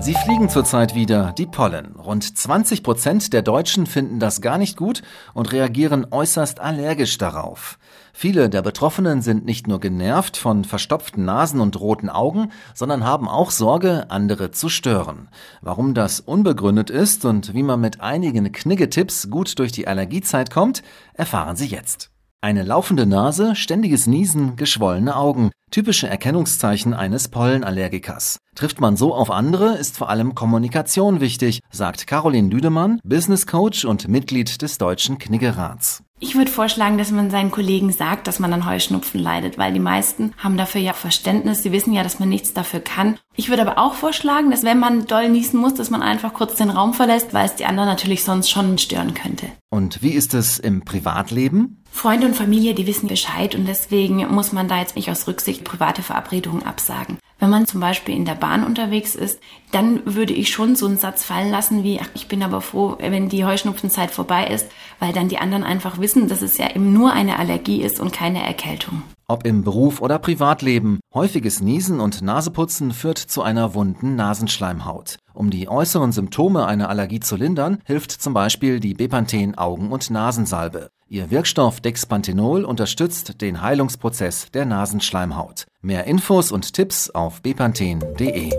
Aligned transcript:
Sie 0.00 0.14
fliegen 0.14 0.48
zurzeit 0.48 0.94
wieder, 0.94 1.32
die 1.32 1.46
Pollen. 1.46 1.96
Rund 1.96 2.38
20 2.38 2.82
Prozent 2.82 3.32
der 3.32 3.42
Deutschen 3.42 3.86
finden 3.86 4.20
das 4.20 4.40
gar 4.40 4.58
nicht 4.58 4.76
gut 4.76 5.02
und 5.34 5.52
reagieren 5.52 6.06
äußerst 6.10 6.60
allergisch 6.60 7.18
darauf. 7.18 7.78
Viele 8.12 8.48
der 8.48 8.62
Betroffenen 8.62 9.22
sind 9.22 9.44
nicht 9.44 9.66
nur 9.66 9.80
genervt 9.80 10.36
von 10.36 10.64
verstopften 10.64 11.24
Nasen 11.24 11.60
und 11.60 11.80
roten 11.80 12.08
Augen, 12.08 12.52
sondern 12.74 13.04
haben 13.04 13.28
auch 13.28 13.50
Sorge, 13.50 14.06
andere 14.10 14.50
zu 14.50 14.68
stören. 14.68 15.28
Warum 15.60 15.94
das 15.94 16.20
unbegründet 16.20 16.90
ist 16.90 17.24
und 17.24 17.54
wie 17.54 17.62
man 17.62 17.80
mit 17.80 18.00
einigen 18.00 18.52
Kniggetipps 18.52 19.30
gut 19.30 19.58
durch 19.58 19.72
die 19.72 19.88
Allergiezeit 19.88 20.50
kommt, 20.50 20.82
erfahren 21.14 21.56
Sie 21.56 21.66
jetzt. 21.66 22.10
Eine 22.42 22.62
laufende 22.62 23.06
Nase, 23.06 23.56
ständiges 23.56 24.06
Niesen, 24.06 24.56
geschwollene 24.56 25.16
Augen. 25.16 25.50
Typische 25.70 26.06
Erkennungszeichen 26.06 26.94
eines 26.94 27.28
Pollenallergikers. 27.28 28.38
Trifft 28.54 28.80
man 28.80 28.96
so 28.96 29.14
auf 29.14 29.30
andere, 29.30 29.76
ist 29.76 29.96
vor 29.96 30.10
allem 30.10 30.34
Kommunikation 30.34 31.20
wichtig, 31.20 31.60
sagt 31.70 32.06
Caroline 32.06 32.48
Lüdemann, 32.48 33.00
Business 33.04 33.46
Coach 33.46 33.84
und 33.84 34.08
Mitglied 34.08 34.62
des 34.62 34.78
Deutschen 34.78 35.18
Kniggerats. 35.18 36.05
Ich 36.18 36.34
würde 36.34 36.50
vorschlagen, 36.50 36.96
dass 36.96 37.10
man 37.10 37.30
seinen 37.30 37.50
Kollegen 37.50 37.92
sagt, 37.92 38.26
dass 38.26 38.38
man 38.38 38.50
an 38.54 38.64
Heuschnupfen 38.64 39.20
leidet, 39.20 39.58
weil 39.58 39.74
die 39.74 39.80
meisten 39.80 40.32
haben 40.38 40.56
dafür 40.56 40.80
ja 40.80 40.94
Verständnis. 40.94 41.62
Sie 41.62 41.72
wissen 41.72 41.92
ja, 41.92 42.02
dass 42.02 42.18
man 42.18 42.30
nichts 42.30 42.54
dafür 42.54 42.80
kann. 42.80 43.18
Ich 43.34 43.50
würde 43.50 43.60
aber 43.60 43.76
auch 43.76 43.92
vorschlagen, 43.92 44.50
dass 44.50 44.62
wenn 44.62 44.78
man 44.78 45.06
doll 45.06 45.28
niesen 45.28 45.60
muss, 45.60 45.74
dass 45.74 45.90
man 45.90 46.00
einfach 46.00 46.32
kurz 46.32 46.54
den 46.54 46.70
Raum 46.70 46.94
verlässt, 46.94 47.34
weil 47.34 47.44
es 47.44 47.56
die 47.56 47.66
anderen 47.66 47.90
natürlich 47.90 48.24
sonst 48.24 48.48
schon 48.48 48.78
stören 48.78 49.12
könnte. 49.12 49.48
Und 49.68 50.02
wie 50.02 50.12
ist 50.12 50.32
es 50.32 50.58
im 50.58 50.86
Privatleben? 50.86 51.84
Freunde 51.90 52.26
und 52.26 52.34
Familie, 52.34 52.74
die 52.74 52.86
wissen 52.86 53.08
Bescheid 53.08 53.54
und 53.54 53.66
deswegen 53.66 54.26
muss 54.28 54.52
man 54.52 54.68
da 54.68 54.78
jetzt 54.80 54.96
nicht 54.96 55.10
aus 55.10 55.26
Rücksicht 55.28 55.64
private 55.64 56.02
Verabredungen 56.02 56.62
absagen. 56.62 57.18
Wenn 57.46 57.52
man 57.52 57.66
zum 57.66 57.80
Beispiel 57.80 58.16
in 58.16 58.24
der 58.24 58.34
Bahn 58.34 58.64
unterwegs 58.64 59.14
ist, 59.14 59.38
dann 59.70 60.00
würde 60.04 60.32
ich 60.32 60.48
schon 60.48 60.74
so 60.74 60.84
einen 60.86 60.96
Satz 60.96 61.22
fallen 61.22 61.48
lassen 61.48 61.84
wie, 61.84 62.00
ach, 62.02 62.08
ich 62.14 62.26
bin 62.26 62.42
aber 62.42 62.60
froh, 62.60 62.96
wenn 62.98 63.28
die 63.28 63.44
Heuschnupfenzeit 63.44 64.10
vorbei 64.10 64.48
ist, 64.48 64.66
weil 64.98 65.12
dann 65.12 65.28
die 65.28 65.38
anderen 65.38 65.62
einfach 65.62 66.00
wissen, 66.00 66.26
dass 66.26 66.42
es 66.42 66.58
ja 66.58 66.68
eben 66.68 66.92
nur 66.92 67.12
eine 67.12 67.38
Allergie 67.38 67.82
ist 67.82 68.00
und 68.00 68.12
keine 68.12 68.44
Erkältung. 68.44 69.04
Ob 69.28 69.46
im 69.46 69.62
Beruf 69.62 70.00
oder 70.00 70.18
Privatleben, 70.18 70.98
häufiges 71.14 71.60
Niesen 71.60 72.00
und 72.00 72.20
Naseputzen 72.20 72.90
führt 72.90 73.18
zu 73.18 73.42
einer 73.42 73.74
wunden 73.74 74.16
Nasenschleimhaut. 74.16 75.14
Um 75.32 75.50
die 75.50 75.68
äußeren 75.68 76.10
Symptome 76.10 76.66
einer 76.66 76.88
Allergie 76.88 77.20
zu 77.20 77.36
lindern, 77.36 77.78
hilft 77.84 78.10
zum 78.10 78.34
Beispiel 78.34 78.80
die 78.80 78.94
Bepanthen 78.94 79.56
Augen- 79.56 79.92
und 79.92 80.10
Nasensalbe. 80.10 80.90
Ihr 81.08 81.30
Wirkstoff 81.30 81.80
Dexpanthenol 81.80 82.64
unterstützt 82.64 83.40
den 83.40 83.62
Heilungsprozess 83.62 84.50
der 84.52 84.66
Nasenschleimhaut. 84.66 85.66
Mehr 85.80 86.04
Infos 86.04 86.50
und 86.50 86.72
Tipps 86.72 87.10
auf 87.10 87.42
bepanthen.de. 87.42 88.50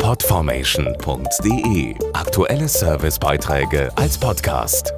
Podformation.de 0.00 1.94
Aktuelle 2.14 2.66
Servicebeiträge 2.66 3.92
als 3.96 4.18
Podcast. 4.18 4.92